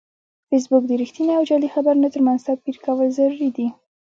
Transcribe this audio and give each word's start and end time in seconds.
فېسبوک 0.49 0.83
د 0.87 0.91
رښتینې 1.01 1.33
او 1.37 1.43
جعلي 1.49 1.69
خبرونو 1.75 2.07
ترمنځ 2.13 2.39
توپیر 2.47 2.75
کول 2.85 3.07
ضروري 3.17 3.49
دي 3.57 3.67